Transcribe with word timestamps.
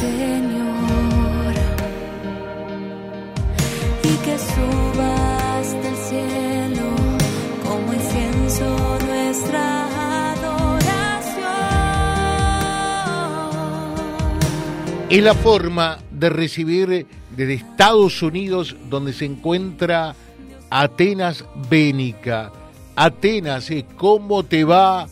Señor. 0.00 1.54
Y 4.02 4.16
que 4.24 4.38
suba 4.38 5.19
Es 15.10 15.24
la 15.24 15.34
forma 15.34 15.98
de 16.12 16.30
recibir 16.30 17.04
desde 17.30 17.54
Estados 17.54 18.22
Unidos, 18.22 18.76
donde 18.88 19.12
se 19.12 19.24
encuentra 19.24 20.14
Atenas 20.70 21.44
Bénica. 21.68 22.52
Atenas, 22.94 23.72
¿eh? 23.72 23.84
¿cómo 23.96 24.44
te 24.44 24.62
va? 24.62 25.08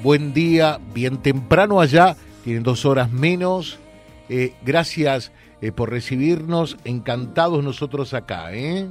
Buen 0.00 0.32
día, 0.32 0.78
bien 0.94 1.16
temprano 1.16 1.80
allá, 1.80 2.16
tienen 2.44 2.62
dos 2.62 2.84
horas 2.84 3.10
menos. 3.10 3.80
Eh, 4.28 4.54
gracias 4.62 5.32
eh, 5.60 5.72
por 5.72 5.90
recibirnos, 5.90 6.76
encantados 6.84 7.64
nosotros 7.64 8.14
acá, 8.14 8.52
¿eh? 8.52 8.86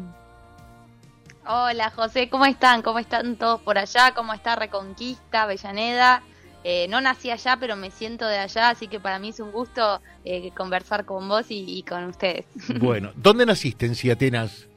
Hola 1.48 1.92
José, 1.92 2.30
¿cómo 2.30 2.46
están? 2.46 2.82
¿Cómo 2.82 3.00
están 3.00 3.38
todos 3.38 3.62
por 3.62 3.78
allá? 3.78 4.14
¿Cómo 4.14 4.34
está 4.34 4.58
Reconquista, 4.58 5.44
Avellaneda? 5.44 6.24
Eh, 6.64 6.88
no 6.90 7.02
nací 7.02 7.32
allá, 7.32 7.58
pero 7.60 7.76
me 7.76 7.90
siento 7.92 8.28
de 8.28 8.38
allá, 8.38 8.70
así 8.70 8.88
que 8.88 9.00
para 9.00 9.18
mí 9.20 9.30
es 9.30 9.40
un 9.40 9.52
gusto 9.52 10.00
eh, 10.24 10.52
conversar 10.56 11.06
con 11.06 11.28
vos 11.28 11.50
y, 11.50 11.66
y 11.78 11.84
con 11.84 12.04
ustedes. 12.06 12.46
Bueno, 12.80 13.12
¿dónde 13.16 13.46
naciste 13.46 13.86
en 13.88 13.96
sí, 13.96 14.12
Atenas? 14.12 14.68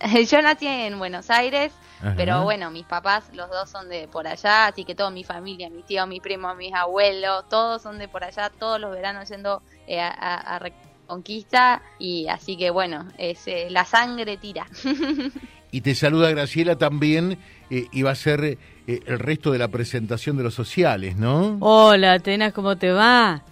Yo 0.30 0.40
nací 0.42 0.66
en 0.66 0.98
Buenos 0.98 1.28
Aires, 1.28 1.72
Ajá. 2.00 2.14
pero 2.16 2.42
bueno, 2.44 2.70
mis 2.70 2.86
papás, 2.86 3.24
los 3.34 3.50
dos 3.50 3.68
son 3.68 3.88
de 3.88 4.08
por 4.08 4.26
allá, 4.26 4.68
así 4.68 4.84
que 4.84 4.94
toda 4.94 5.10
mi 5.10 5.24
familia, 5.24 5.68
mis 5.68 5.84
tíos, 5.84 6.08
mis 6.08 6.20
primos, 6.22 6.56
mis 6.56 6.72
abuelos, 6.72 7.48
todos 7.50 7.82
son 7.82 7.98
de 7.98 8.08
por 8.08 8.24
allá, 8.24 8.50
todos 8.50 8.80
los 8.80 8.92
veranos 8.92 9.28
yendo 9.28 9.62
eh, 9.86 10.00
a, 10.00 10.08
a- 10.08 10.56
a 10.56 10.58
Reconquista, 10.58 11.82
y 11.98 12.28
así 12.28 12.56
que 12.56 12.70
bueno, 12.70 13.08
es, 13.18 13.46
eh, 13.46 13.66
la 13.70 13.84
sangre 13.84 14.36
tira. 14.36 14.66
Y 15.72 15.82
te 15.82 15.94
saluda 15.94 16.30
Graciela 16.30 16.76
también, 16.76 17.38
eh, 17.70 17.86
y 17.92 18.02
va 18.02 18.10
a 18.10 18.14
ser 18.16 18.58
eh, 18.94 19.02
el 19.06 19.18
resto 19.18 19.50
de 19.52 19.58
la 19.58 19.68
presentación 19.68 20.36
de 20.36 20.42
los 20.44 20.54
sociales, 20.54 21.16
¿no? 21.16 21.56
Hola, 21.60 22.14
Atenas, 22.14 22.52
¿cómo 22.52 22.76
te 22.76 22.90
va? 22.92 23.42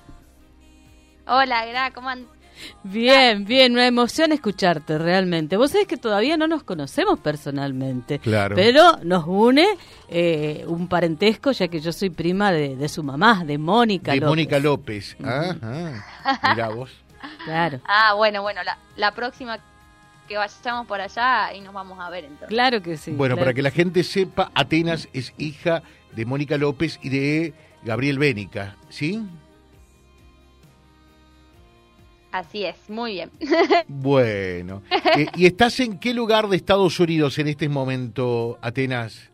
Hola, 1.26 1.66
Gra, 1.66 1.90
¿cómo 1.92 2.08
andas? 2.08 2.30
Bien, 2.82 3.44
bien, 3.44 3.72
una 3.72 3.86
emoción 3.86 4.32
escucharte 4.32 4.98
realmente. 4.98 5.56
Vos 5.56 5.70
sabés 5.70 5.86
que 5.86 5.96
todavía 5.96 6.36
no 6.36 6.48
nos 6.48 6.64
conocemos 6.64 7.20
personalmente, 7.20 8.18
Claro. 8.18 8.56
pero 8.56 8.98
nos 9.04 9.24
une 9.28 9.64
eh, 10.08 10.64
un 10.66 10.88
parentesco, 10.88 11.52
ya 11.52 11.68
que 11.68 11.78
yo 11.80 11.92
soy 11.92 12.10
prima 12.10 12.50
de, 12.50 12.74
de 12.74 12.88
su 12.88 13.04
mamá, 13.04 13.44
de 13.44 13.58
Mónica. 13.58 14.10
de 14.12 14.16
López. 14.18 14.28
Mónica 14.28 14.58
López. 14.58 15.16
Ajá. 15.22 16.04
Mirá 16.50 16.68
vos. 16.70 16.90
Claro, 17.44 17.80
Ah, 17.86 18.14
bueno, 18.14 18.42
bueno, 18.42 18.62
la, 18.64 18.76
la 18.96 19.12
próxima 19.12 19.58
que 20.28 20.36
vayamos 20.36 20.86
por 20.86 21.00
allá 21.00 21.52
y 21.54 21.60
nos 21.60 21.74
vamos 21.74 21.98
a 21.98 22.10
ver 22.10 22.24
entonces. 22.24 22.48
claro 22.48 22.82
que 22.82 22.96
sí. 22.96 23.10
bueno, 23.12 23.34
claro 23.34 23.46
para 23.46 23.54
que 23.54 23.62
la 23.62 23.70
gente 23.70 24.04
sepa, 24.04 24.52
Atenas 24.54 25.08
es 25.12 25.32
hija 25.38 25.82
de 26.14 26.24
Mónica 26.26 26.56
López 26.56 27.00
y 27.02 27.08
de 27.08 27.54
Gabriel 27.82 28.18
Bénica, 28.18 28.76
¿sí? 28.88 29.22
Así 32.30 32.64
es, 32.64 32.76
muy 32.88 33.12
bien. 33.12 33.30
Bueno. 33.88 34.82
Eh, 35.16 35.26
¿Y 35.36 35.46
estás 35.46 35.80
en 35.80 35.98
qué 35.98 36.12
lugar 36.12 36.48
de 36.48 36.56
Estados 36.56 37.00
Unidos 37.00 37.38
en 37.38 37.48
este 37.48 37.68
momento, 37.68 38.58
Atenas? 38.60 39.30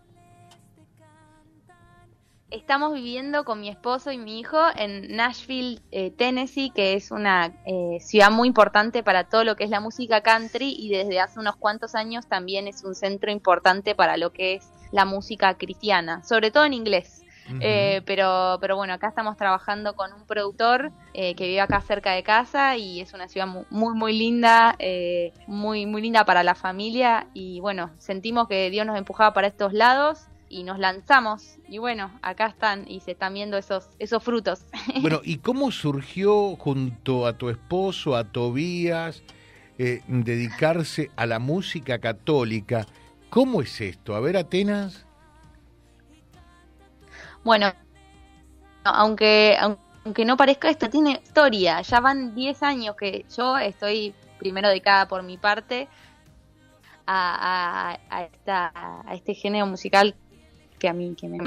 Estamos 2.55 2.95
viviendo 2.95 3.45
con 3.45 3.61
mi 3.61 3.69
esposo 3.69 4.13
y 4.13 4.17
mi 4.19 4.39
hijo 4.39 4.59
en 4.77 5.17
Nashville, 5.17 5.81
eh, 5.91 6.13
Tennessee, 6.13 6.71
que 6.73 6.95
es 6.95 7.11
una 7.11 7.53
eh, 7.67 7.99
ciudad 7.99 8.31
muy 8.31 8.47
importante 8.47 9.03
para 9.03 9.25
todo 9.25 9.43
lo 9.43 9.57
que 9.57 9.65
es 9.65 9.71
la 9.71 9.81
música 9.81 10.21
country 10.21 10.73
y 10.79 10.89
desde 10.91 11.19
hace 11.19 11.41
unos 11.41 11.57
cuantos 11.57 11.97
años 11.97 12.29
también 12.29 12.69
es 12.69 12.85
un 12.85 12.95
centro 12.95 13.33
importante 13.33 13.97
para 13.97 14.17
lo 14.17 14.33
que 14.33 14.55
es 14.55 14.73
la 14.93 15.05
música 15.05 15.55
cristiana, 15.55 16.23
sobre 16.23 16.53
todo 16.53 16.65
en 16.65 16.75
inglés. 16.75 17.23
Eh, 17.61 18.03
pero, 18.07 18.57
pero 18.61 18.77
bueno, 18.77 18.95
acá 18.95 19.09
estamos 19.09 19.37
trabajando 19.37 19.95
con 19.97 20.13
un 20.13 20.25
productor 20.25 20.93
eh, 21.13 21.35
que 21.35 21.49
vive 21.49 21.61
acá 21.61 21.81
cerca 21.81 22.13
de 22.13 22.23
casa 22.23 22.77
y 22.77 23.01
es 23.01 23.13
una 23.15 23.27
ciudad 23.29 23.49
mu- 23.49 23.65
muy, 23.69 23.95
muy 23.95 24.17
linda, 24.17 24.77
eh, 24.79 25.33
muy, 25.49 25.87
muy 25.87 26.01
linda 26.03 26.25
para 26.25 26.43
la 26.45 26.55
familia 26.55 27.27
y 27.35 27.59
bueno, 27.61 27.91
sentimos 27.99 28.47
que 28.49 28.71
Dios 28.71 28.87
nos 28.87 28.97
empujaba 28.97 29.35
para 29.35 29.49
estos 29.49 29.73
lados 29.73 30.29
y 30.55 30.63
nos 30.63 30.79
lanzamos 30.79 31.57
y 31.69 31.79
bueno, 31.79 32.13
acá 32.23 32.47
están 32.47 32.85
y 32.89 33.01
se 33.01 33.11
están 33.11 33.35
viendo 33.35 33.57
esos, 33.59 33.89
esos 33.99 34.23
frutos. 34.23 34.61
Bueno, 35.03 35.21
¿y 35.25 35.39
cómo 35.39 35.73
surgió 35.73 36.55
junto 36.57 37.27
a 37.27 37.33
tu 37.37 37.49
esposo, 37.51 38.15
a 38.15 38.23
Tobías, 38.25 39.25
eh, 39.79 40.03
dedicarse 40.07 41.11
a 41.17 41.27
la 41.27 41.41
música 41.41 41.99
católica? 41.99 42.87
¿Cómo 43.31 43.63
es 43.63 43.81
esto? 43.81 44.15
A 44.15 44.21
ver, 44.21 44.37
Atenas. 44.37 45.05
Bueno, 47.43 47.73
aunque, 48.85 49.59
aunque 50.05 50.25
no 50.25 50.37
parezca 50.37 50.71
esto, 50.71 50.89
tiene 50.89 51.21
historia. 51.25 51.81
Ya 51.83 51.99
van 51.99 52.35
10 52.37 52.63
años 52.63 52.95
que 52.97 53.27
yo 53.37 53.59
estoy 53.59 54.15
primero 54.39 54.69
dedicada 54.69 55.09
por 55.09 55.25
mi 55.25 55.37
parte 55.37 55.89
a, 57.07 57.91
a- 57.91 58.17
a 58.17 58.23
esta, 58.25 58.73
a 59.05 59.15
este 59.15 59.35
género 59.35 59.67
musical 59.67 60.15
que 60.85 60.89
a 60.91 60.93
mí 60.93 61.15
que 61.19 61.29
me 61.29 61.39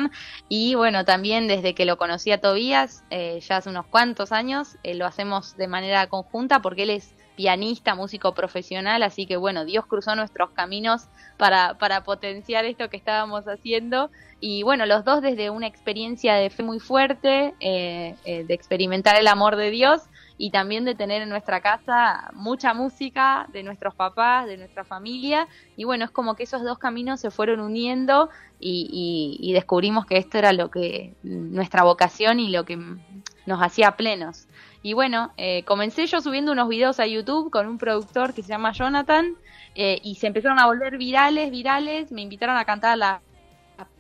y 0.49 0.73
bueno 0.73 1.05
también 1.05 1.47
desde 1.47 1.75
que 1.75 1.85
lo 1.85 1.97
conocí 1.97 2.31
a 2.31 2.41
Tobías 2.41 3.03
eh, 3.11 3.39
ya 3.47 3.57
hace 3.57 3.69
unos 3.69 3.85
cuantos 3.85 4.31
años 4.31 4.77
eh, 4.81 4.95
lo 4.95 5.05
hacemos 5.05 5.55
de 5.57 5.67
manera 5.67 6.07
conjunta 6.07 6.59
porque 6.59 6.83
él 6.83 6.89
es 6.89 7.13
pianista 7.35 7.93
músico 7.93 8.33
profesional 8.33 9.03
así 9.03 9.27
que 9.27 9.37
bueno 9.37 9.63
Dios 9.63 9.85
cruzó 9.85 10.15
nuestros 10.15 10.49
caminos 10.49 11.07
para 11.37 11.77
para 11.77 12.03
potenciar 12.03 12.65
esto 12.65 12.89
que 12.89 12.97
estábamos 12.97 13.45
haciendo. 13.47 14.09
Y 14.39 14.63
bueno, 14.63 14.85
los 14.85 15.03
dos 15.03 15.21
desde 15.21 15.49
una 15.49 15.67
experiencia 15.67 16.35
de 16.35 16.49
fe 16.49 16.63
muy 16.63 16.79
fuerte, 16.79 17.55
eh, 17.59 18.15
eh, 18.25 18.43
de 18.43 18.53
experimentar 18.53 19.15
el 19.15 19.27
amor 19.27 19.55
de 19.55 19.71
Dios 19.71 20.01
y 20.37 20.51
también 20.51 20.85
de 20.85 20.95
tener 20.95 21.21
en 21.21 21.29
nuestra 21.29 21.61
casa 21.61 22.29
mucha 22.33 22.73
música 22.73 23.47
de 23.51 23.63
nuestros 23.63 23.95
papás, 23.95 24.45
de 24.47 24.57
nuestra 24.57 24.83
familia. 24.83 25.47
Y 25.75 25.83
bueno, 25.83 26.05
es 26.05 26.11
como 26.11 26.35
que 26.35 26.43
esos 26.43 26.63
dos 26.63 26.77
caminos 26.77 27.19
se 27.19 27.31
fueron 27.31 27.59
uniendo 27.59 28.29
y, 28.59 29.51
descubrimos 29.53 30.05
que 30.05 30.17
esto 30.17 30.37
era 30.37 30.53
lo 30.53 30.69
que 30.69 31.15
nuestra 31.23 31.83
vocación 31.83 32.39
y 32.39 32.49
lo 32.49 32.65
que 32.65 32.77
nos 33.45 33.61
hacía 33.61 33.93
plenos. 33.97 34.47
Y 34.83 34.93
bueno, 34.93 35.33
eh, 35.37 35.63
comencé 35.63 36.05
yo 36.05 36.21
subiendo 36.21 36.51
unos 36.51 36.69
videos 36.69 36.99
a 36.99 37.07
YouTube 37.07 37.49
con 37.49 37.67
un 37.67 37.77
productor 37.77 38.33
que 38.33 38.43
se 38.43 38.49
llama 38.49 38.73
Jonathan 38.73 39.35
eh, 39.73 39.99
y 40.03 40.15
se 40.15 40.27
empezaron 40.27 40.59
a 40.59 40.67
volver 40.67 40.97
virales, 40.97 41.49
virales. 41.49 42.11
Me 42.11 42.21
invitaron 42.21 42.57
a 42.57 42.65
cantar 42.65 42.97
la 42.97 43.21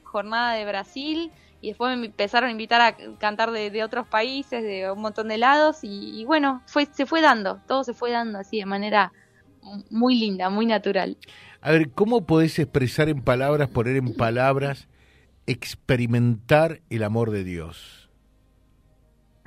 jornada 0.03 0.53
de 0.53 0.65
Brasil 0.65 1.31
y 1.61 1.69
después 1.69 1.97
me 1.97 2.05
empezaron 2.05 2.49
a 2.49 2.51
invitar 2.51 2.81
a 2.81 2.95
cantar 3.17 3.51
de, 3.51 3.83
otros 3.83 4.07
países, 4.07 4.63
de 4.63 4.91
un 4.91 5.01
montón 5.01 5.27
de 5.27 5.37
lados 5.37 5.83
y, 5.83 6.19
y 6.19 6.25
bueno, 6.25 6.61
fue, 6.65 6.85
se 6.85 7.05
fue 7.05 7.21
dando, 7.21 7.59
todo 7.67 7.83
se 7.83 7.93
fue 7.93 8.11
dando 8.11 8.39
así 8.39 8.59
de 8.59 8.65
manera 8.65 9.11
muy 9.89 10.15
linda, 10.15 10.49
muy 10.49 10.65
natural. 10.65 11.17
A 11.61 11.71
ver, 11.71 11.89
¿cómo 11.91 12.25
podés 12.25 12.57
expresar 12.59 13.09
en 13.09 13.21
palabras, 13.21 13.69
poner 13.69 13.97
en 13.97 14.13
palabras, 14.13 14.87
experimentar 15.45 16.81
el 16.89 17.03
amor 17.03 17.31
de 17.31 17.43
Dios? 17.43 18.06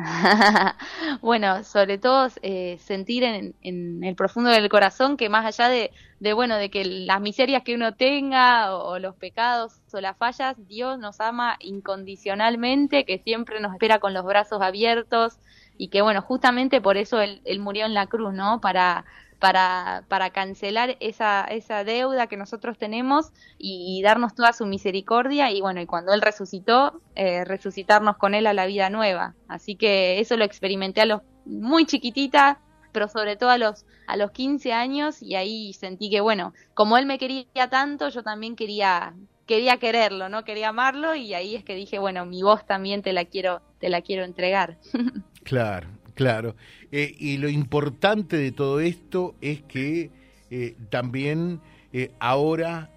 bueno, 1.20 1.62
sobre 1.64 1.98
todo 1.98 2.28
eh, 2.42 2.78
sentir 2.80 3.24
en, 3.24 4.04
el 4.04 4.14
profundo 4.14 4.50
del 4.50 4.68
corazón 4.68 5.16
que 5.16 5.28
más 5.28 5.44
allá 5.44 5.68
de, 5.68 5.90
bueno, 6.32 6.56
de 6.56 6.70
que 6.70 6.84
las 6.84 7.20
miserias 7.20 7.62
que 7.62 7.74
uno 7.74 7.94
tenga 7.94 8.74
o, 8.74 8.92
o 8.92 8.98
los 8.98 9.14
pecados 9.16 9.80
o 9.92 10.00
las 10.00 10.16
fallas, 10.16 10.56
Dios 10.66 10.98
nos 10.98 11.20
ama 11.20 11.56
incondicionalmente, 11.60 13.04
que 13.04 13.18
siempre 13.18 13.60
nos 13.60 13.72
espera 13.72 13.98
con 13.98 14.14
los 14.14 14.24
brazos 14.24 14.62
abiertos 14.62 15.38
y 15.76 15.88
que 15.88 16.02
bueno, 16.02 16.22
justamente 16.22 16.80
por 16.80 16.96
eso 16.96 17.20
él, 17.20 17.40
él 17.44 17.60
murió 17.60 17.86
en 17.86 17.94
la 17.94 18.06
cruz, 18.06 18.32
¿no? 18.32 18.60
Para 18.60 19.04
para, 19.40 20.04
para 20.08 20.30
cancelar 20.30 20.96
esa, 21.00 21.44
esa 21.44 21.82
deuda 21.82 22.26
que 22.26 22.36
nosotros 22.36 22.78
tenemos 22.78 23.32
y, 23.58 24.00
darnos 24.02 24.34
toda 24.34 24.52
su 24.52 24.66
misericordia 24.66 25.50
y 25.50 25.60
bueno, 25.60 25.80
y 25.80 25.86
cuando 25.86 26.12
Él 26.12 26.20
resucitó, 26.20 27.00
eh, 27.16 27.44
resucitarnos 27.44 28.16
con 28.16 28.34
Él 28.34 28.46
a 28.46 28.54
la 28.54 28.66
vida 28.66 28.90
nueva. 28.90 29.34
Así 29.48 29.76
que 29.76 30.20
eso 30.20 30.36
lo 30.36 30.44
experimenté 30.44 31.00
a 31.00 31.06
los 31.06 31.22
muy 31.46 31.86
chiquitita, 31.86 32.60
pero 32.92 33.08
sobre 33.08 33.36
todo 33.36 33.50
a 33.50 33.58
los, 33.58 33.86
a 34.06 34.16
los 34.16 34.30
15 34.30 34.72
años 34.72 35.22
y 35.22 35.34
ahí 35.34 35.72
sentí 35.72 36.10
que 36.10 36.20
bueno, 36.20 36.52
como 36.74 36.98
Él 36.98 37.06
me 37.06 37.18
quería 37.18 37.68
tanto, 37.70 38.10
yo 38.10 38.22
también 38.22 38.56
quería 38.56 39.14
quería 39.46 39.78
quererlo, 39.78 40.28
no 40.28 40.44
quería 40.44 40.68
amarlo 40.68 41.16
y 41.16 41.34
ahí 41.34 41.56
es 41.56 41.64
que 41.64 41.74
dije, 41.74 41.98
bueno, 41.98 42.24
mi 42.24 42.40
voz 42.42 42.64
también 42.66 43.02
te 43.02 43.12
la 43.12 43.24
quiero, 43.24 43.62
te 43.80 43.88
la 43.88 44.00
quiero 44.02 44.24
entregar. 44.24 44.78
Claro, 45.42 45.88
claro. 46.20 46.54
Eh, 46.92 47.14
y 47.18 47.38
lo 47.38 47.48
importante 47.48 48.36
de 48.36 48.52
todo 48.52 48.80
esto 48.80 49.34
es 49.40 49.62
que 49.62 50.10
eh, 50.50 50.76
también 50.90 51.62
eh, 51.94 52.10
ahora 52.20 52.90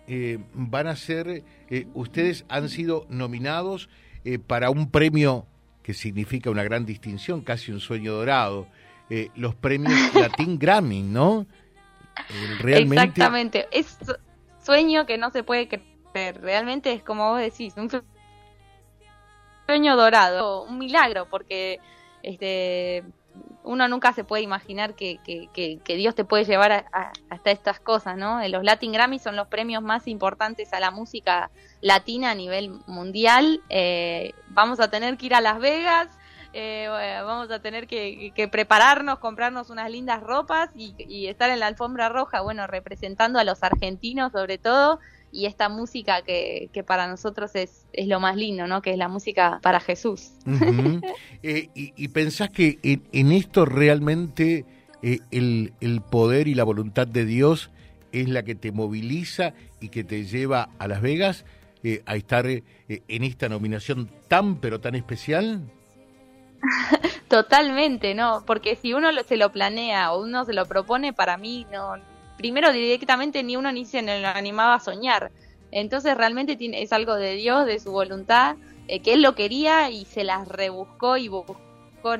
van 0.53 0.87
a 0.87 0.95
ser, 0.97 1.43
ustedes 1.93 2.43
han 2.49 2.67
sido 2.67 3.07
nominados 3.09 3.89
para 4.45 4.69
un 4.69 4.91
premio 4.91 5.45
que 5.81 5.93
significa 5.93 6.49
una 6.49 6.63
gran 6.63 6.85
distinción, 6.85 7.41
casi 7.41 7.71
un 7.71 7.79
sueño 7.79 8.13
dorado, 8.13 8.67
los 9.35 9.55
premios 9.55 9.93
Latin 10.13 10.59
Grammy, 10.59 11.01
¿no? 11.01 11.47
realmente... 12.59 13.03
Exactamente, 13.03 13.67
es 13.71 13.97
sueño 14.61 15.05
que 15.05 15.17
no 15.17 15.31
se 15.31 15.43
puede 15.43 15.69
creer, 15.69 16.41
realmente 16.41 16.91
es 16.91 17.03
como 17.03 17.31
vos 17.31 17.39
decís, 17.39 17.73
un 17.77 17.89
sueño 19.65 19.95
dorado, 19.95 20.63
un 20.63 20.77
milagro, 20.77 21.27
porque 21.29 21.79
este 22.23 23.03
uno 23.63 23.87
nunca 23.87 24.13
se 24.13 24.23
puede 24.23 24.43
imaginar 24.43 24.93
que, 24.93 25.19
que, 25.23 25.95
Dios 25.95 26.15
te 26.15 26.25
puede 26.25 26.43
llevar 26.43 26.85
hasta 27.29 27.51
estas 27.51 27.79
cosas, 27.79 28.17
¿no? 28.17 28.45
Los 28.47 28.63
Latin 28.63 28.91
Grammy 28.91 29.19
son 29.19 29.35
los 29.35 29.47
premios 29.47 29.81
más 29.81 30.07
importantes 30.07 30.73
a 30.73 30.79
la 30.79 30.91
música 30.91 31.49
latina 31.81 32.31
a 32.31 32.35
nivel 32.35 32.71
mundial. 32.87 33.61
Eh, 33.69 34.33
vamos 34.49 34.79
a 34.79 34.89
tener 34.89 35.17
que 35.17 35.27
ir 35.27 35.35
a 35.35 35.41
Las 35.41 35.59
Vegas, 35.59 36.09
eh, 36.53 36.87
vamos 37.23 37.51
a 37.51 37.59
tener 37.59 37.87
que, 37.87 38.49
prepararnos, 38.51 39.19
comprarnos 39.19 39.69
unas 39.69 39.89
lindas 39.89 40.21
ropas 40.21 40.69
y, 40.75 40.95
y 40.97 41.27
estar 41.27 41.49
en 41.49 41.59
la 41.59 41.67
alfombra 41.67 42.09
roja, 42.09 42.41
bueno, 42.41 42.67
representando 42.67 43.39
a 43.39 43.43
los 43.43 43.63
argentinos 43.63 44.31
sobre 44.31 44.57
todo 44.57 44.99
y 45.33 45.47
esta 45.47 45.67
música 45.67 46.21
que, 46.21 46.69
para 46.85 47.07
nosotros 47.07 47.55
es, 47.55 47.87
es, 47.91 48.07
lo 48.07 48.19
más 48.19 48.37
lindo, 48.37 48.67
¿no? 48.67 48.83
Que 48.83 48.91
es 48.91 48.97
la 48.97 49.07
música 49.07 49.59
para 49.61 49.81
Jesús. 49.81 50.31
Eh, 51.45 51.69
y, 51.73 52.07
pensás 52.09 52.51
que 52.51 52.79
en, 52.83 53.31
esto 53.33 53.65
realmente 53.65 54.65
eh, 55.01 55.19
el, 55.31 55.73
el, 55.81 55.99
poder 55.99 56.47
y 56.47 56.53
la 56.53 56.63
voluntad 56.63 57.05
de 57.05 57.25
Dios 57.25 57.69
es 58.13 58.29
la 58.29 58.43
que 58.43 58.55
te 58.55 58.71
moviliza 58.71 59.53
y 59.81 59.89
que 59.89 60.05
te 60.05 60.23
lleva 60.23 60.69
a 60.79 60.87
Las 60.87 61.01
Vegas 61.01 61.43
eh, 61.83 62.01
a 62.05 62.15
estar 62.15 62.45
en 62.47 63.23
esta 63.23 63.49
nominación 63.49 64.09
tan 64.29 64.61
pero 64.61 64.79
tan 64.79 64.95
especial? 64.95 65.69
Totalmente, 67.27 68.15
¿no? 68.15 68.43
Porque 68.45 68.75
si 68.75 68.93
uno 68.93 69.09
se 69.27 69.37
lo 69.37 69.51
planea 69.51 70.13
o 70.13 70.23
uno 70.23 70.45
se 70.45 70.53
lo 70.53 70.65
propone, 70.65 71.13
para 71.13 71.37
mí 71.37 71.65
no, 71.71 71.95
primero 72.37 72.71
directamente 72.71 73.43
ni 73.43 73.55
uno 73.55 73.71
ni 73.71 73.85
se 73.85 74.01
lo 74.01 74.27
animaba 74.27 74.75
a 74.75 74.79
soñar. 74.79 75.31
Entonces 75.71 76.15
realmente 76.15 76.55
tiene, 76.55 76.81
es 76.81 76.93
algo 76.93 77.15
de 77.15 77.33
Dios, 77.35 77.65
de 77.65 77.79
su 77.79 77.91
voluntad, 77.91 78.55
eh, 78.87 79.01
que 79.01 79.13
Él 79.13 79.21
lo 79.21 79.35
quería 79.35 79.89
y 79.89 80.05
se 80.05 80.23
las 80.23 80.47
rebuscó 80.47 81.17
y 81.17 81.27
buscó 81.27 81.57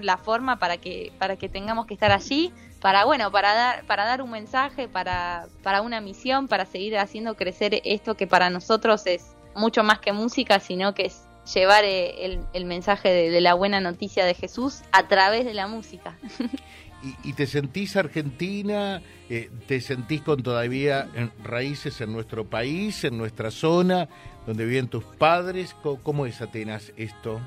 la 0.02 0.18
forma 0.18 0.58
para 0.60 0.78
que, 0.78 1.12
para 1.20 1.36
que 1.36 1.50
tengamos 1.50 1.86
que 1.86 1.94
estar 1.94 2.12
allí, 2.12 2.54
para 2.82 3.06
bueno, 3.06 3.32
para 3.32 3.54
dar, 3.54 3.86
para 3.86 4.06
dar 4.06 4.22
un 4.22 4.32
mensaje, 4.32 4.88
para, 4.88 5.48
para 5.62 5.82
una 5.82 6.02
misión, 6.02 6.48
para 6.48 6.66
seguir 6.66 6.98
haciendo 6.98 7.36
crecer 7.36 7.82
esto 7.84 8.16
que 8.16 8.26
para 8.26 8.50
nosotros 8.50 9.06
es 9.06 9.36
mucho 9.56 9.84
más 9.84 10.00
que 10.00 10.14
música, 10.14 10.60
sino 10.60 10.94
que 10.94 11.06
es 11.06 11.28
llevar 11.54 11.84
eh, 11.84 12.40
el, 12.54 12.66
mensaje 12.66 13.10
de, 13.10 13.42
la 13.42 13.54
buena 13.54 13.80
noticia 13.80 14.26
de 14.26 14.34
Jesús 14.34 14.82
a 14.92 15.08
través 15.08 15.46
de 15.46 15.54
la 15.54 15.68
música. 15.68 16.18
y, 17.24 17.34
te 17.34 17.48
sentís 17.48 17.96
argentina, 17.96 19.02
eh, 19.30 19.50
te 19.68 19.82
sentís 19.82 20.22
con 20.22 20.42
todavía 20.44 21.10
raíces 21.44 22.00
en 22.02 22.14
nuestro 22.14 22.46
país, 22.46 23.04
en 23.04 23.18
nuestra 23.18 23.52
zona, 23.52 24.08
donde 24.46 24.66
viven 24.66 24.88
tus 24.88 25.04
padres. 25.04 25.76
¿Cómo, 26.04 26.26
es 26.26 26.42
Atenas 26.42 26.94
esto? 26.96 27.42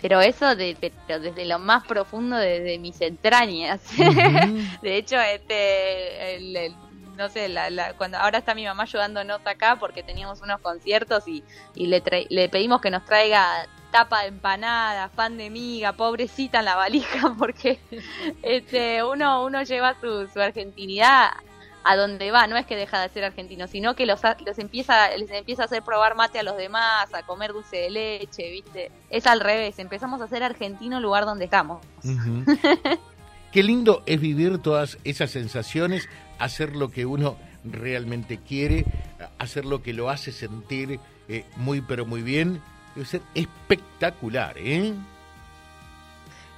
Pero 0.00 0.20
eso 0.20 0.56
de, 0.56 0.76
desde 1.06 1.46
lo 1.46 1.60
más 1.60 1.86
profundo 1.86 2.36
de, 2.36 2.78
mis 2.78 3.00
entrañas. 3.00 3.80
de 4.82 4.96
hecho, 4.96 5.16
este, 5.20 6.74
no 7.16 7.28
sé, 7.28 7.48
la, 7.48 7.94
cuando 7.94 8.18
ahora 8.18 8.38
está 8.38 8.54
mi 8.54 8.64
mamá 8.64 8.84
ayudándonos 8.84 9.40
acá 9.44 9.76
porque 9.78 10.02
teníamos 10.02 10.40
unos 10.40 10.60
conciertos 10.60 11.26
y, 11.28 11.44
y 11.74 11.86
le, 11.86 12.02
le 12.28 12.48
pedimos 12.48 12.80
que 12.80 12.90
nos 12.90 13.04
traiga 13.04 13.68
tapa 13.90 14.22
de 14.22 14.28
empanada, 14.28 15.08
fan 15.10 15.36
de 15.36 15.50
miga, 15.50 15.92
pobrecita 15.92 16.60
en 16.60 16.64
la 16.64 16.76
valija, 16.76 17.34
porque 17.38 17.78
este, 18.42 19.04
uno, 19.04 19.44
uno 19.44 19.62
lleva 19.62 19.94
su, 20.00 20.26
su 20.28 20.40
argentinidad 20.40 21.30
a 21.84 21.96
donde 21.96 22.30
va, 22.30 22.46
no 22.46 22.56
es 22.56 22.66
que 22.66 22.76
deja 22.76 23.00
de 23.00 23.08
ser 23.08 23.24
argentino, 23.24 23.66
sino 23.66 23.94
que 23.94 24.06
los, 24.06 24.20
los 24.46 24.58
empieza, 24.58 25.16
les 25.16 25.30
empieza 25.30 25.62
a 25.62 25.64
hacer 25.66 25.82
probar 25.82 26.14
mate 26.14 26.38
a 26.38 26.42
los 26.42 26.56
demás, 26.56 27.12
a 27.12 27.22
comer 27.24 27.52
dulce 27.52 27.76
de 27.76 27.90
leche, 27.90 28.50
¿viste? 28.50 28.90
Es 29.10 29.26
al 29.26 29.40
revés, 29.40 29.78
empezamos 29.78 30.20
a 30.20 30.28
ser 30.28 30.42
argentino 30.42 30.98
el 30.98 31.02
lugar 31.02 31.24
donde 31.24 31.44
estamos. 31.44 31.84
Qué 33.52 33.62
lindo 33.62 34.02
es 34.06 34.18
vivir 34.18 34.58
todas 34.58 34.98
esas 35.04 35.30
sensaciones, 35.30 36.08
hacer 36.38 36.74
lo 36.74 36.90
que 36.90 37.04
uno 37.04 37.36
realmente 37.64 38.38
quiere, 38.38 38.86
hacer 39.38 39.66
lo 39.66 39.82
que 39.82 39.92
lo 39.92 40.08
hace 40.08 40.32
sentir 40.32 40.98
eh, 41.28 41.44
muy 41.56 41.80
pero 41.80 42.04
muy 42.04 42.22
bien 42.22 42.60
Debe 42.94 43.06
ser 43.06 43.22
espectacular, 43.34 44.56
¿eh? 44.58 44.92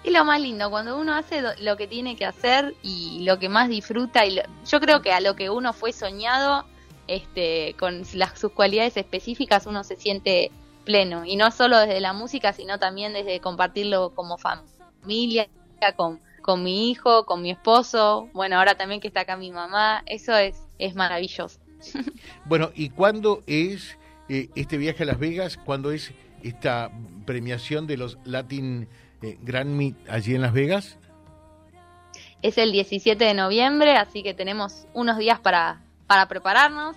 Es 0.03 0.13
lo 0.13 0.25
más 0.25 0.41
lindo, 0.41 0.69
cuando 0.69 0.99
uno 0.99 1.15
hace 1.15 1.43
lo 1.61 1.77
que 1.77 1.87
tiene 1.87 2.17
que 2.17 2.27
hacer 2.27 2.75
y 2.83 3.25
lo 3.25 3.39
que 3.39 3.49
más 3.49 3.69
disfruta, 3.69 4.27
y 4.27 4.39
yo 4.67 4.81
creo 4.81 5.01
que 5.01 5.13
a 5.13 5.21
lo 5.21 5.35
que 5.35 5.49
uno 5.49 5.73
fue 5.73 5.93
soñado, 5.93 6.65
este, 7.07 7.75
con 7.79 8.03
las, 8.15 8.39
sus 8.39 8.53
cualidades 8.53 8.97
específicas, 8.97 9.67
uno 9.67 9.83
se 9.85 9.97
siente 9.97 10.51
pleno. 10.85 11.25
Y 11.25 11.37
no 11.37 11.51
solo 11.53 11.79
desde 11.79 12.01
la 12.01 12.13
música, 12.13 12.53
sino 12.53 12.79
también 12.79 13.15
desde 13.15 13.41
compartirlo 13.41 14.11
como 14.15 14.37
familia, 14.37 15.49
con, 15.97 16.21
con 16.45 16.63
mi 16.63 16.91
hijo, 16.91 17.25
con 17.25 17.41
mi 17.41 17.51
esposo, 17.51 18.29
bueno, 18.35 18.59
ahora 18.59 18.75
también 18.75 19.01
que 19.01 19.09
está 19.09 19.21
acá 19.21 19.35
mi 19.35 19.51
mamá, 19.51 20.03
eso 20.05 20.37
es, 20.37 20.55
es 20.79 20.95
maravilloso. 20.95 21.59
bueno, 22.45 22.71
¿y 22.75 22.91
cuándo 22.91 23.43
es 23.47 23.97
eh, 24.29 24.51
este 24.55 24.77
viaje 24.77 25.05
a 25.05 25.07
Las 25.07 25.19
Vegas? 25.19 25.57
¿Cuándo 25.57 25.91
es 25.91 26.13
esta 26.43 26.91
premiación 27.25 27.87
de 27.87 27.97
los 27.97 28.19
Latin 28.25 28.89
eh, 29.23 29.39
Grammy 29.41 29.97
allí 30.07 30.35
en 30.35 30.43
Las 30.43 30.53
Vegas? 30.53 30.99
Es 32.43 32.59
el 32.59 32.73
17 32.73 33.25
de 33.25 33.33
noviembre, 33.33 33.97
así 33.97 34.23
que 34.23 34.35
tenemos 34.35 34.87
unos 34.93 35.17
días 35.17 35.41
para, 35.41 35.81
para 36.07 36.29
prepararnos, 36.29 36.95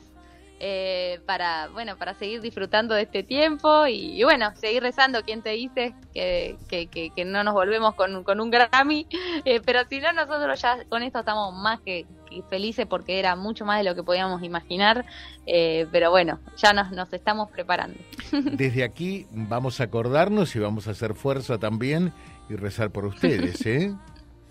eh, 0.60 1.20
para, 1.26 1.68
bueno, 1.68 1.98
para 1.98 2.16
seguir 2.16 2.42
disfrutando 2.42 2.96
de 2.96 3.04
este 3.04 3.22
tiempo 3.22 3.86
y, 3.86 4.24
bueno, 4.24 4.56
seguir 4.56 4.82
rezando, 4.82 5.22
quien 5.22 5.44
te 5.44 5.52
dice 5.52 5.94
que, 6.14 6.58
que, 6.68 6.88
que, 6.88 7.26
no 7.26 7.44
nos 7.44 7.54
volvemos 7.54 7.94
con, 7.94 8.24
con 8.24 8.40
un 8.40 8.50
Grammy, 8.50 9.06
eh, 9.46 9.62
pero 9.64 9.82
si 9.88 10.00
no, 10.00 10.12
nosotros 10.14 10.60
ya 10.60 10.84
con 10.90 11.04
esto 11.04 11.20
estamos 11.20 11.54
más 11.54 11.80
que, 11.82 12.06
felices 12.50 12.86
porque 12.86 13.20
era 13.20 13.36
mucho 13.36 13.66
más 13.66 13.78
de 13.80 13.84
lo 13.84 13.96
que 13.96 14.04
podíamos 14.04 14.44
imaginar, 14.44 15.06
eh, 15.46 15.88
pero 15.92 16.12
bueno, 16.12 16.40
ya 16.58 16.74
nos, 16.74 16.92
nos 16.92 17.12
estamos 17.14 17.50
preparando. 17.50 17.98
Desde 18.32 18.84
aquí 18.84 19.26
vamos 19.32 19.80
a 19.80 19.86
acordarnos 19.86 20.56
y 20.56 20.60
vamos 20.60 20.88
a 20.88 20.92
hacer 20.92 21.14
fuerza 21.14 21.58
también 21.58 22.14
y 22.50 22.56
rezar 22.56 22.92
por 22.92 23.06
ustedes, 23.06 23.66
¿eh? 23.66 23.94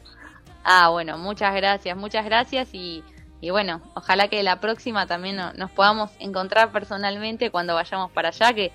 ah, 0.64 0.88
bueno, 0.90 1.18
muchas 1.18 1.54
gracias, 1.54 1.96
muchas 1.96 2.24
gracias 2.24 2.68
y, 2.72 3.04
y 3.40 3.50
bueno, 3.50 3.82
ojalá 3.94 4.28
que 4.28 4.42
la 4.42 4.60
próxima 4.60 5.06
también 5.06 5.36
nos 5.36 5.70
podamos 5.70 6.10
encontrar 6.18 6.72
personalmente 6.72 7.50
cuando 7.50 7.74
vayamos 7.74 8.10
para 8.10 8.28
allá, 8.28 8.52
que, 8.54 8.72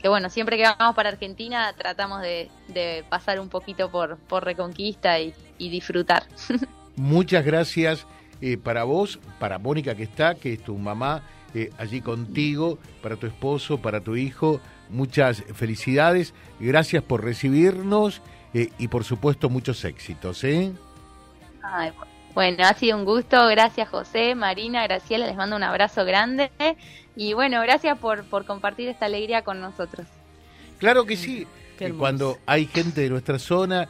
que 0.00 0.08
bueno, 0.08 0.30
siempre 0.30 0.56
que 0.56 0.64
vamos 0.64 0.94
para 0.94 1.10
Argentina 1.10 1.72
tratamos 1.76 2.22
de, 2.22 2.50
de 2.68 3.04
pasar 3.08 3.38
un 3.40 3.48
poquito 3.48 3.90
por, 3.90 4.16
por 4.18 4.44
Reconquista 4.44 5.18
y, 5.20 5.34
y 5.58 5.68
disfrutar. 5.68 6.24
Muchas 6.96 7.44
gracias 7.44 8.06
eh, 8.40 8.56
para 8.56 8.84
vos, 8.84 9.18
para 9.38 9.58
Mónica 9.58 9.94
que 9.94 10.04
está, 10.04 10.34
que 10.34 10.54
es 10.54 10.62
tu 10.62 10.76
mamá 10.76 11.22
eh, 11.54 11.70
allí 11.78 12.00
contigo, 12.00 12.78
para 13.02 13.16
tu 13.16 13.26
esposo, 13.26 13.78
para 13.78 14.00
tu 14.00 14.16
hijo. 14.16 14.60
Muchas 14.90 15.42
felicidades, 15.54 16.34
gracias 16.60 17.02
por 17.02 17.24
recibirnos 17.24 18.22
eh, 18.54 18.70
y 18.78 18.88
por 18.88 19.04
supuesto 19.04 19.48
muchos 19.48 19.84
éxitos. 19.84 20.44
¿eh? 20.44 20.72
bueno, 21.60 22.17
ha 22.36 22.74
sido 22.74 22.96
un 22.96 23.04
gusto, 23.04 23.46
gracias 23.48 23.88
José, 23.88 24.34
Marina, 24.34 24.82
Graciela, 24.84 25.26
les 25.26 25.36
mando 25.36 25.56
un 25.56 25.62
abrazo 25.62 26.04
grande. 26.04 26.50
Y 27.16 27.32
bueno, 27.32 27.60
gracias 27.62 27.98
por, 27.98 28.24
por 28.24 28.44
compartir 28.44 28.88
esta 28.88 29.06
alegría 29.06 29.42
con 29.42 29.60
nosotros. 29.60 30.06
Claro 30.78 31.04
que 31.04 31.16
sí, 31.16 31.46
cuando 31.98 32.38
hay 32.46 32.66
gente 32.66 33.00
de 33.00 33.10
nuestra 33.10 33.38
zona, 33.38 33.88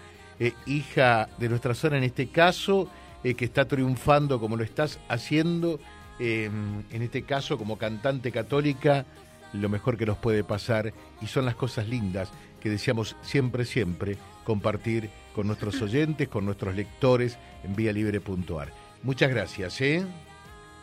hija 0.66 1.28
de 1.38 1.48
nuestra 1.48 1.74
zona 1.74 1.98
en 1.98 2.04
este 2.04 2.28
caso, 2.28 2.88
eh, 3.24 3.34
que 3.34 3.44
está 3.44 3.66
triunfando 3.66 4.38
como 4.38 4.56
lo 4.56 4.64
estás 4.64 4.98
haciendo, 5.08 5.80
em, 6.18 6.84
en 6.90 7.02
este 7.02 7.22
caso 7.22 7.58
como 7.58 7.76
cantante 7.76 8.30
católica, 8.30 9.06
lo 9.52 9.68
mejor 9.68 9.96
que 9.96 10.06
nos 10.06 10.18
puede 10.18 10.44
pasar 10.44 10.92
y 11.20 11.26
son 11.26 11.44
las 11.44 11.56
cosas 11.56 11.88
lindas 11.88 12.30
que 12.60 12.68
deseamos 12.68 13.16
siempre, 13.22 13.64
siempre 13.64 14.18
compartir 14.44 15.10
con 15.38 15.46
nuestros 15.46 15.80
oyentes, 15.82 16.26
con 16.26 16.44
nuestros 16.44 16.74
lectores 16.74 17.38
en 17.62 17.76
Libre.ar. 17.76 18.72
Muchas 19.04 19.30
gracias. 19.30 19.80
¿eh? 19.80 20.04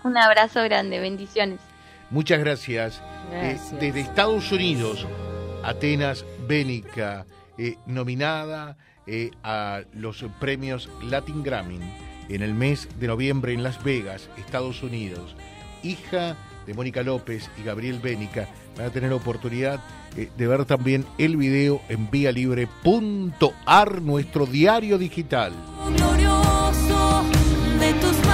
Un 0.05 0.17
abrazo 0.17 0.63
grande, 0.63 1.01
bendiciones. 1.01 1.59
Muchas 2.09 2.39
gracias. 2.39 3.03
Eh, 3.33 3.57
desde 3.81 3.99
Estados 3.99 4.53
Unidos, 4.53 5.05
Atenas 5.61 6.23
Bénica, 6.47 7.25
eh, 7.57 7.75
nominada 7.85 8.77
eh, 9.05 9.31
a 9.43 9.81
los 9.91 10.23
premios 10.39 10.89
Latin 11.03 11.43
Grammy 11.43 11.81
en 12.29 12.41
el 12.41 12.53
mes 12.53 12.87
de 12.97 13.07
noviembre 13.07 13.51
en 13.51 13.61
Las 13.61 13.83
Vegas, 13.83 14.29
Estados 14.37 14.83
Unidos. 14.83 15.35
Hija 15.83 16.37
de 16.65 16.73
Mónica 16.73 17.03
López 17.03 17.49
y 17.59 17.63
Gabriel 17.63 17.99
Bénica 17.99 18.47
van 18.77 18.87
a 18.87 18.89
tener 18.89 19.09
la 19.09 19.15
oportunidad 19.17 19.79
eh, 20.17 20.29
de 20.35 20.47
ver 20.47 20.65
también 20.65 21.05
el 21.17 21.37
video 21.37 21.81
en 21.89 22.09
vialibre.ar, 22.09 24.01
nuestro 24.01 24.45
diario 24.45 24.97
digital. 24.97 25.53
de 27.79 27.93
tus. 27.93 28.25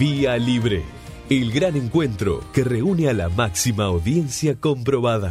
Vía 0.00 0.38
Libre, 0.38 0.82
el 1.28 1.52
gran 1.52 1.76
encuentro 1.76 2.40
que 2.54 2.64
reúne 2.64 3.10
a 3.10 3.12
la 3.12 3.28
máxima 3.28 3.84
audiencia 3.84 4.58
comprobada. 4.58 5.30